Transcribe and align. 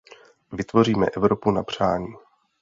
Vytvoříme 0.51 1.07
Evropu 1.17 1.51
na 1.51 1.63
přání. 1.63 2.07